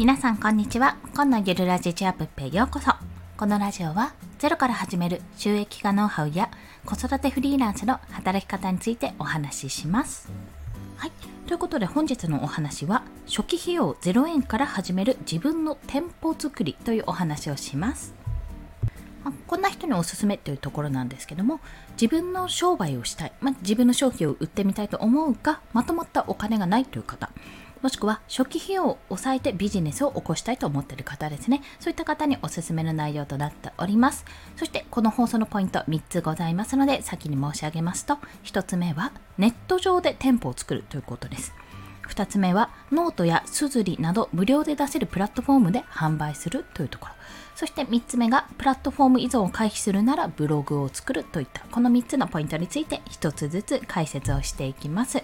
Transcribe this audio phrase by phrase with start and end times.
[0.00, 0.96] 皆さんこんにちは。
[1.14, 2.90] 今のゆるラジチアップへようこそ。
[3.36, 6.48] このラジオはゼロから始める収益化ノウハウや
[6.86, 10.32] 子育てフリーランスの働き方についてお話しします。
[10.96, 11.12] はい。
[11.46, 18.14] ということで本日のお話は初期費用0円から始める自分の店舗作りというお話をします。
[19.22, 21.60] ま、こんな人におすすめというところなんですけども
[22.00, 27.28] 自分の商売をしたい、まあ、自分の商品を売ってみたいと思うがまとまったお金がないという方。
[27.82, 31.62] もしくは初期費用を抑えてビジネスを起こしたいと思っている方ですね。
[31.78, 34.24] そういった方におすすめの内容となっております。
[34.56, 41.54] そしてこの放送のポイント3つございますので先に申し上げますと1つ目はネット上で店舗を作るということです。
[42.10, 47.12] 2つ目はノートや SUZURI など無料で出せるプラットフォームで販売するというところ
[47.54, 55.22] そして3つ目がプラットフォーム依存を回避するならブログを作るといったこの3つのポイントについて1つずつ解説をしていきます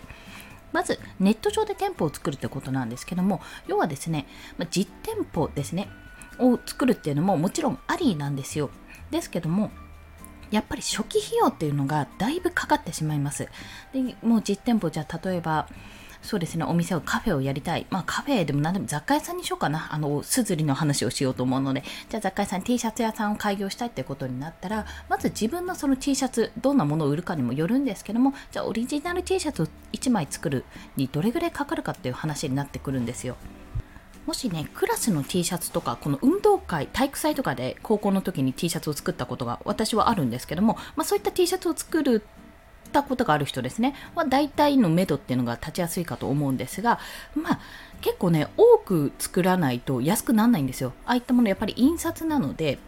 [0.77, 4.27] まずネット上で店舗を作るということなんですけども要はですね、
[4.59, 5.89] ま実店舗ですね
[6.39, 8.69] を作るっていうのももちろんありなんですよ。
[9.11, 9.71] ですけども
[10.51, 13.49] やっぱり初期費用っていうのがだいぶかかってしまいます。
[13.95, 15.67] でもう実店舗じゃ例えば
[16.27, 17.87] そうですね、お店をカフェをやりたい。
[17.89, 19.87] まあカフェでも何でも雑貨屋さんにしようかな。
[19.93, 30.65] あの、すずりの話をしようと思うので、じゃあ雑貨屋さん、T シャツ屋さんを開業したいってことになったら、まず自分のその T シャツ、どんなものを売るかにもよるんですけども、じゃあオリジナル T シャツを1枚作る
[30.97, 33.37] にどれぐらいかかるかっていう話になってくるんですよ。
[34.27, 42.27] もしね、クラスの T シャツとか、この運動会、体育祭とかで高校の時に T シャツを作ったことが私はあるんですけども、まあ、そういった T シャツを作る
[42.89, 46.99] たことがある人ですね、は大体の目処っていうのが立ちやすいかと思うんですが、
[47.35, 47.61] まあ、
[48.01, 50.93] 結構ね、多く作らないと安くならないんですよ。
[51.05, 52.79] ああいったものやっぱり印刷なので、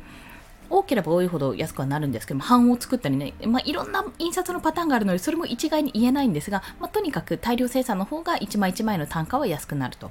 [0.70, 10.10] 多ければ多いほど安くはなるんですけども、版を作ったりね、まあ、いろんな印刷のパターンがあるので、それも一概に言えないんですが、まあ、とにかく大量生産の方が1枚1枚の単価は安くなると。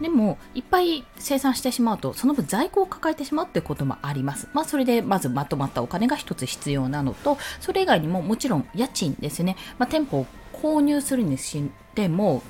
[0.00, 4.48] でもいっぱい生産してしまうとその分在庫を抱えてしまうってこともあります。
[4.52, 12.42] まあそれでまずまとまったお金が一つ必要なのとそれ以外にももちろん家賃ですね、まあ、店舗を購入するにしても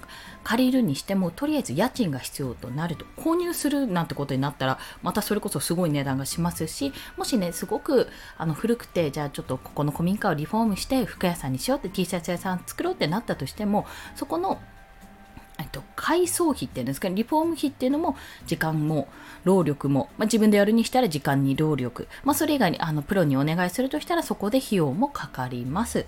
[0.43, 8.09] 借りるにしてもとりあえず家賃が必要となると購入するなんてことになったらまたそれこそすごい値段がしますしもしねすごく
[8.39, 14.60] あの古くてじゃあちょっとここの古民家をリフォームして服屋さんにしようって T シャツ屋さん作ろうってなったとしてもそこの
[15.70, 18.16] と、改装費っていうんですかリフォーム費っていうのも
[18.47, 19.08] 時間も
[19.44, 26.06] 労力も、まあ、自分でやるにしたら時間に労力、まあ、それ以外にあのプロにお願いするとしたらそこで費用もかかります。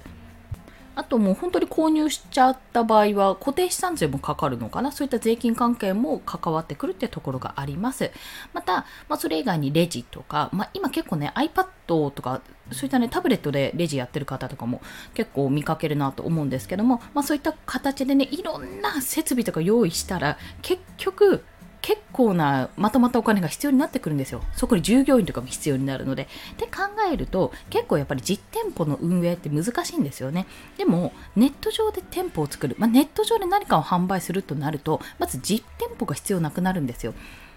[0.94, 4.92] あともう本当に購入しちゃった場合は固定資産税もかかるのかな？
[4.92, 8.10] そういった税金関係も関わってくるってところがあります。
[8.52, 11.66] また、まあ、それ以外にレジとか、まあ、今結構ね iPad
[12.10, 14.80] とかそういったねタブレットでレジやってる方とかも
[15.14, 21.44] 結構見かけるなと思うんですけども、まあ、そういった形でねいろんな設備とか用意したら結局
[21.82, 24.42] 結構なまとまったお金が必要になってくるんですよ。
[24.54, 26.28] そこに従業員とかも必要になるので。
[26.56, 30.46] で考えると結構やっぱり実店舗の運営って難しいんですよね。
[30.78, 37.14] でもネット上で店舗を作る、まあ、ネット上で何かを販売するとなるとまず実店舗が必要なくなるんですよ。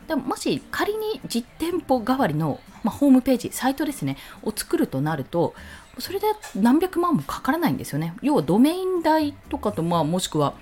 [0.08, 5.56] でももし仮に実店舗代わりの、まあ、ホームページ、サイトですね、を作るとなると、
[5.98, 8.14] それで何百万もかからないんですよね。
[8.22, 10.54] 要はドメイン代とかと、まあ、もしくは、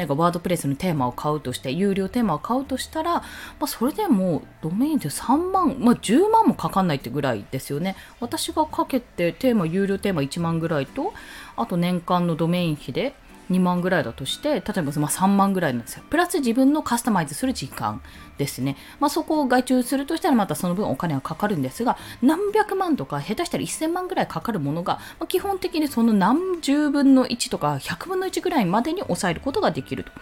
[0.00, 3.22] なんかワードプレスのテーマを買うとして、有料テーマを買うとしたら、ま
[3.60, 7.96] あ、それでもドメインで3万、まあ、10万もかかんないってぐらいですよね。
[8.18, 11.12] 私がかけてテーマ、有料テーマ1万ぐらいと、
[11.54, 13.14] あと年間のドメイン費で、
[13.50, 16.02] 2万ぐらいだとして、例えばま3万ぐらいなんですよ。
[16.08, 18.00] プラス自分のカスタマイズする時間
[18.38, 18.76] ですね。
[19.00, 30.12] まあ、そこを外注するとしたらまたその分お金はかかるんですが、何百万とか下手したら1000万ぐらいかかるものが、まあ、基本的にその何十分の1とか100分の1ぐらいまでに抑えることができると。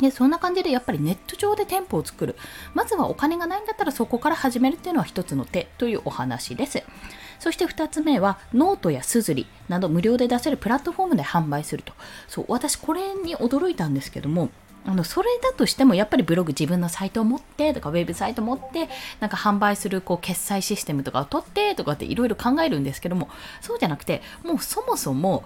[0.00, 2.36] でそんな感じでやっぱりネット上で店舗を作る
[2.74, 6.82] まずはお金がないんだったらそこから始めるっていうのは一つの手というお話です
[7.38, 11.92] そして2つ目はノートや SUZURI など無料で出せるプラットフォームで販売すると。
[12.26, 14.50] そう、私これに驚いたんですけども、
[14.88, 18.88] あのそれだとしてもやっぱりブログ自分のサイトを持ってとかウェブサイトを持って
[19.20, 23.28] なんか販売するこう決済システムとかを取ってとかっていろいろ考えるんですけども
[23.60, 25.44] そうじゃなくてもうそもそも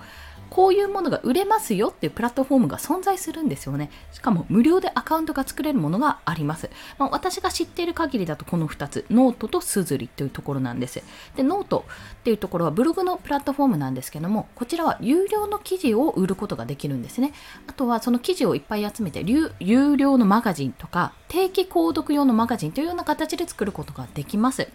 [0.53, 3.91] こういうものが売れますよっていうプラットフォームが存在するんですよね。
[4.13, 6.69] しかも無料でアカウントが作れるものがあります。
[6.99, 11.03] まあ、私が知っている限りだとこの2つ、ノートとスズリというところなんです。
[11.37, 17.33] で、ノートっていうところはブログのプラットフォームなんですけども、こちらは有料の記事を売ることができるんですね。
[17.67, 24.69] あとはその記事をいっぱい集めて、有料のマガジンとか定期購読用のマガジンというような形で作ることができます。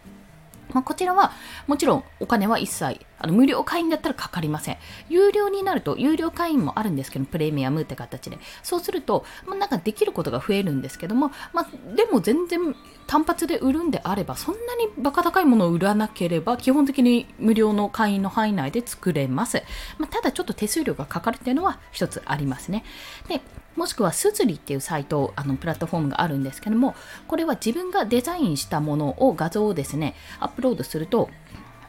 [0.74, 1.32] まあ、こちらは
[1.68, 4.78] もちろんお金は一切あの無料会員だったらかかりません。
[5.10, 8.38] 有料になると、有料会員もあるんですけど、プレミアムって形で。
[8.64, 12.76] そうすると、まあ、なんかできることが増えるんですけども、まあ、でも全然
[13.08, 19.64] 単発で売るんであれば、そんなにバカ高いものを売らなければ、基本的に無料の会員の範囲内で作れます。
[19.98, 22.84] まあ、ただちょっと手数料がかかるっていうのは一つありますね。
[23.28, 23.42] で、
[23.78, 26.96] もしくはすずりっていうサイト、あのプラットフォームがあるんですけども、
[27.28, 31.30] これは自分がデザインしたものを画像をですね、アップロードすると、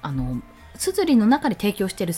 [0.02, 0.40] あの、
[0.76, 2.14] すずりの中で提供している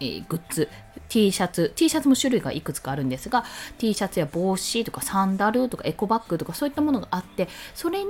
[0.00, 0.68] え、グッズ、
[1.08, 3.44] T シャツ、T シャツも種類がいくつかあるんですが、
[3.78, 8.04] T シャツや帽子とかサンダルとかエコバッグとかそういったものがあって、それ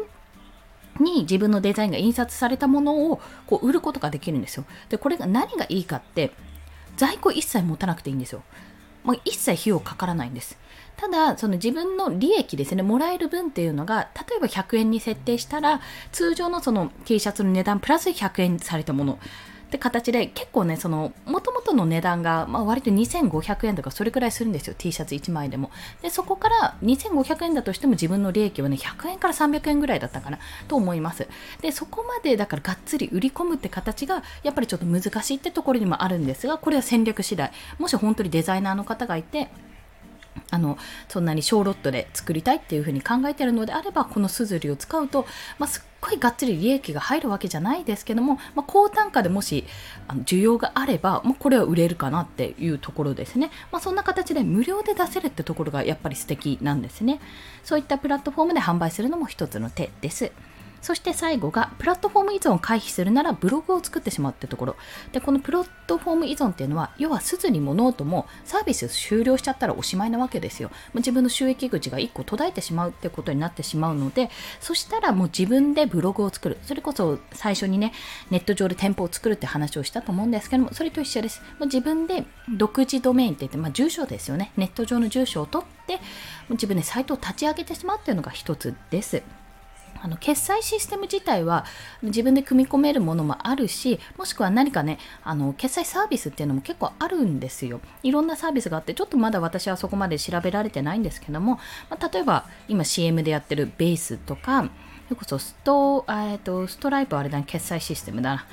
[1.01, 4.65] に自分のデザインが印刷されたものをこう売ることができるんですよ。
[4.89, 6.33] で、これが何がいいかって、
[6.97, 8.43] 在庫一切持たなくていいんですよ。
[9.03, 10.59] もう一切費用かからないんです。
[10.97, 15.81] ただ、その自分の利益ですね、もらえる分っていうのが、例えば100円に設定したら、
[16.13, 19.19] 通常のその T シャツの値段プラス100円されたもの
[19.71, 25.71] って形で、結構ね、その、もともとの値段が、まあ、割と2500円とかそれくらいするんですよ、T シャツ1枚でも。
[26.03, 31.29] で、そこから2500円だとしても自分の利益はね、100円から300円ぐらいだったかなと思います。
[31.63, 37.53] で、そこまでだからがっつり売り込むって形が、やっぱりちょっと難しいってところにもあるんですが、これは戦略次第。
[37.79, 39.49] もし本当にデザイナーの方がいて、
[40.51, 45.27] あのそんなに小ロットで作りたいっていうふうに考えているのであればこのすずりを使うと、
[45.59, 49.65] まあ、すっごいがっつり利益が入るわけじゃないですけども、まあ、高単価でもし
[50.09, 57.21] あの需要があれば、まあ、これは売れるかなっていうところですね、まあ、そんな形で無料で出せるってところがやっぱり素敵なんですね。
[57.63, 60.33] そういったプラットフォームで販売するのも一つの手です。
[60.81, 64.77] そして最後が、プラットフォーム依存を回避するならブログを作ってしまうってところ。
[65.13, 70.71] で、このプラットフォーム依存っていうのは、要はスズリもノートもサービス終了しちゃったらおしまいなわけですよ。
[70.95, 74.31] 自分の収益口が1個途絶えてしまうってことになってしまうので、
[74.61, 76.59] そしたらもう自分でブログを作る。
[76.63, 77.93] それこそ最初にね、
[78.31, 81.41] ネット上で店舗を作るって話をしたと思うんですけども、それと一緒です。
[81.59, 84.53] もう自分で独自ドメインって言って、まあ、住所ですよね。
[84.57, 85.99] ネット上の住所を取って、
[86.51, 89.23] 自分でサイトを立ち上げてしまうっていうのが一つです。
[90.01, 91.65] あの決済システム自体は
[92.03, 97.81] 自分で組み込めるものもあるしもしくは何かねあの決済サービスっていうのも結構あるんですよ。
[98.03, 101.59] いろんなサービスがあってちょっとまだ私はそこまで調べられてないんですけども、
[101.91, 104.71] まあ、例えば今 CM でやってるベースとか
[105.11, 108.47] それこそスト,、えーと、ストライプはあれだ、ね、決済システムだな。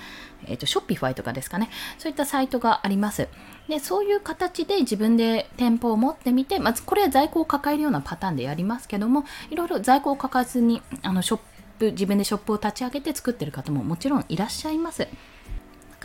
[0.48, 1.70] えっ、ー、と、ショッピファイとかですかね。
[2.00, 3.28] そういったサイトがあります。
[3.70, 11.40] で、そういう形で自分で店舗を持ってみて、まずこれは在庫を抱えるようなパターンでやりますけども、いろいろ在庫を抱えずに、あの、ショッ
[11.78, 15.08] プ、自分でショップを立ち上げて作ってる方ももちろんいらっしゃいます。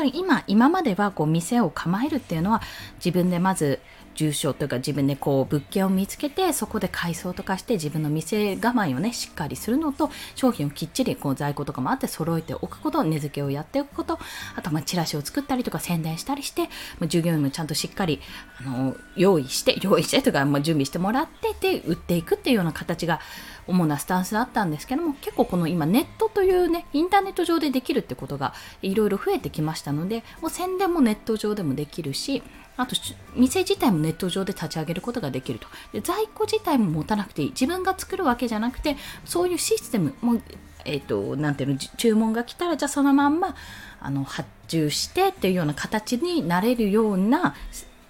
[0.02, 2.60] から今、今まではこう店を構えるっていうのは
[2.96, 3.80] 自分でまず
[4.14, 14.18] 住所というか自分でこう物件を見つけてそこで改装とかして自分の店構えをねしっかりするのと商品をきっちりこう在庫とかもあって揃えておくこと値付けをやっておくこと
[14.54, 16.68] あとまあチラシを作ったりとか宣伝したりして
[17.06, 18.20] 従業員もちゃんとしっかり
[18.60, 23.20] あの用意して用意してとか、まあ、準備してもらってで売っていくっていうような形が
[23.66, 32.42] 主なスタンスだったんですけども結構この今ネットというねインターネット上でできるってことがいろいろ増えてきましたのでもう宣伝もネット上でもできるし
[32.76, 32.96] あと
[33.36, 35.68] 店自体もネット上で立ち上げることができると。
[35.92, 37.48] で在庫自体も持たなくていい。
[37.50, 40.40] 自分が作るわけじゃなくてそういうシステムも
[40.84, 43.54] えーと、なんていうの注文が来たらじゃあそのまんま
[44.00, 47.54] あの発注してっていうような形になれるような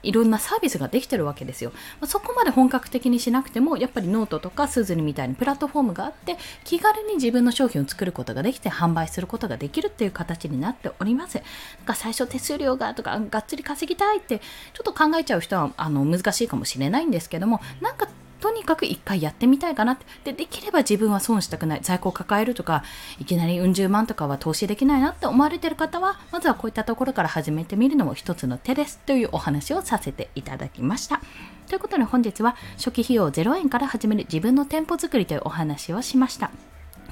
[0.02, 1.70] いろんなサービスができてるわけですよ。
[2.00, 11.36] まあ、そこまで本格的にしなくても、やっぱりノートとかスズリみたいにプラットフォームがあって、気軽に自分の商品を作ることができて販売することができるっていう形になっております。
[11.36, 11.44] なん
[11.86, 18.08] か最初手数料がとか、がっつり稼ぎたいって、ちょっと考えちゃう人はあの難しいかもしれないんですけども、なんか
[18.42, 20.04] とにかく一回やってみたいかなって。
[20.24, 21.80] でできれば自分は損したくない。
[21.80, 22.82] 在庫を抱えるとか
[23.20, 31.20] いきなりうん十万とかは投資できないなって思われてる方はまずはこういったところから始めてみるのも一つの手ですというお話をさせていただきました。
[31.68, 36.50] ということで本日は初期費用0円から始める自分の店舗作りというお話をしました。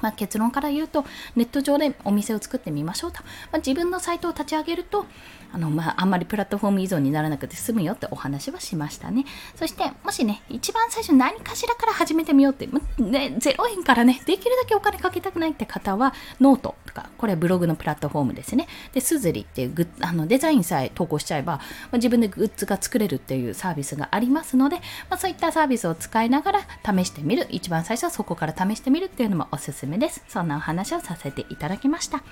[0.01, 1.05] まあ、結論から言うと
[1.35, 5.05] ネット上でお店を作ってみましょうと、まあ、自分のサイトを立ち上げると
[5.53, 9.25] あの、まあ、あんまりプラットフォーム依存にならなくて済むよってお話はしましたね。
[9.55, 18.67] そして、もしね、一番最初何かしらから始めてみようって、ね、0円からね、できるだけお金かけたくないって方は、ノートとか、これはブログのプラットフォームですね。
[18.93, 21.61] で、スズリっていうグあのデザインさえ投稿しちゃえば、ま
[21.93, 24.77] あ、自分でグッズが作れるっていうサービスがありますので、
[25.09, 27.47] まあ、そういったサービスを使いながら試してみる。
[27.49, 30.23] 一番最初はそこから試してみるっていうのもおすすめです。
[30.27, 32.23] そんなお話をさせていただきました。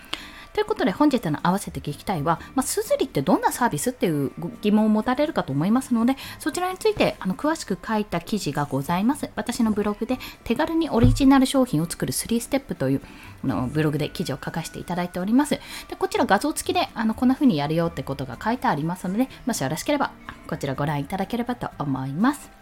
[0.52, 9.30] ということで本日の合わせて聞きたいは、まあ、スズリってどんなサービスっていう疑問を持たれるかと思いますので、そちらについてあの詳しく書いた記事がございます。
[9.36, 13.02] 私のブログで手軽にオリジナル商品を作る3ステップという
[13.44, 15.52] あのブログで記事を書かせていただいております。
[15.52, 15.62] で
[15.98, 20.12] こちら画像付きであのこんな風にやるよってことが書いてありますので、もしよろしければ
[20.48, 22.59] こちらご覧いただければと思います。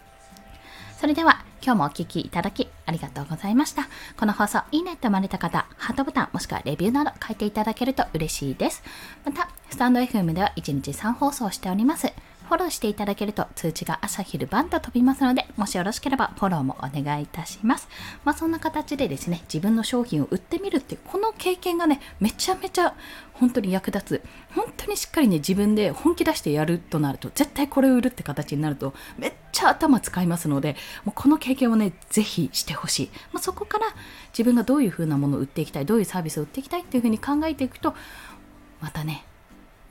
[0.97, 3.87] それでは今日もお聴きいただきありがとうございました。
[4.17, 8.81] この放送いいねと思われた方、ハートボタンもしくはレビューなど書いていただけると嬉しいです。
[9.23, 12.11] また、スタンド FM では1日3放送しております。
[12.47, 17.87] フォローしていただけると通知が朝昼晩と飛びますので、もしよろしければフォローもお願いいたします。
[18.23, 22.95] まあそんな形でですね、自分の商品を売ってみるっていう、この経験がね、めちゃめちゃ
[23.33, 24.21] 本当に役立つ。
[24.55, 30.75] 本当にしっかりね、自分で本気出してやるとなると、絶対これを売るって形になると、めっちゃ頭使いますので、
[31.05, 33.09] もうこの経験をね、ぜひしてほしい。
[33.33, 33.87] まあ、そこから
[34.31, 37.93] 自分がどういう風なものを売っていきたい、どういうサービスを売っていきたいっていう風に考えていくと、
[38.81, 39.25] またね、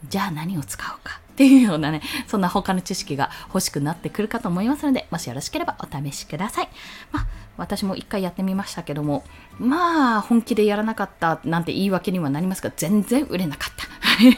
[0.04, 6.68] じゃあ何を使おうかっていうようなね、そんな他の知識が欲しくなってくるかと思いますので、もしよろしければお試しください。
[7.12, 7.26] まあ、
[7.58, 9.24] 私も一回やってみましたけども、
[9.58, 13.86] まあ、本気でやらなかったなんて言い訳にはなりますが、全然売れなかった。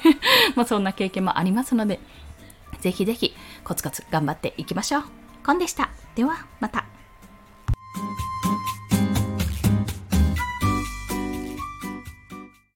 [0.56, 2.00] まあ、そんな経験もありますので、
[2.80, 5.04] ぜひぜひコツコツ頑張っていきましょう。
[5.44, 5.90] コンでした。
[6.16, 6.97] では、また。